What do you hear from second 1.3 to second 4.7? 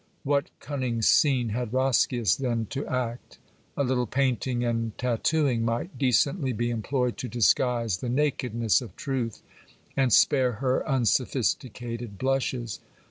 had Roscius then to act? A little painting